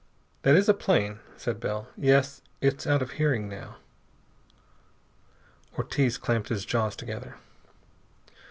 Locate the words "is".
0.55-0.67